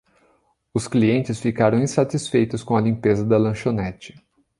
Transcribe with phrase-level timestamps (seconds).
[0.73, 4.15] Os clientes ficaram insatisfeitos com a limpeza da lanchonete